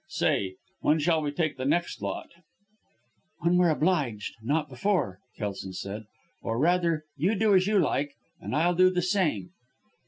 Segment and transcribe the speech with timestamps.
[0.07, 2.29] Say, when shall we take the next lot?"
[3.41, 6.05] "When we're obliged, not before!" Kelson said.
[6.41, 9.51] "Or rather, you do as you like and I'll do the same."